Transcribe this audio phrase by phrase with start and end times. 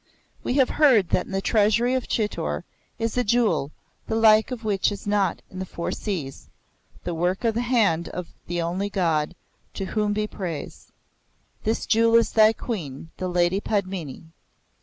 [0.41, 2.63] We have heard that in the Treasury of Chitor
[2.97, 3.69] is a jewel,
[4.07, 6.49] the like of which is not in the Four Seas
[7.03, 9.35] the work of the hand of the Only God,
[9.75, 10.91] to whom be praise!
[11.65, 14.23] This jewel is thy Queen, the Lady Padmini.